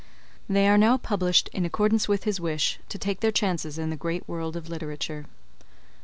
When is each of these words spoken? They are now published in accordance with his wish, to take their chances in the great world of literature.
They 0.49 0.67
are 0.67 0.79
now 0.79 0.97
published 0.97 1.47
in 1.53 1.63
accordance 1.63 2.07
with 2.07 2.23
his 2.23 2.39
wish, 2.39 2.79
to 2.89 2.97
take 2.97 3.19
their 3.19 3.31
chances 3.31 3.77
in 3.77 3.91
the 3.91 3.95
great 3.95 4.27
world 4.27 4.55
of 4.55 4.67
literature. 4.67 5.27